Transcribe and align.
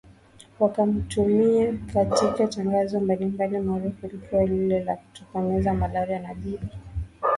wakamtumia 0.59 1.73
katika 1.93 2.37
matangazo 2.43 2.99
mbali 2.99 3.25
mbali 3.25 3.59
maarufu 3.59 4.07
likiwa 4.07 4.43
lile 4.45 4.83
la 4.83 4.95
kutokemeza 4.95 5.73
Malaria 5.73 6.19
Ni 6.19 6.27
bibi 6.35 6.47
aliyebahatika 6.57 6.77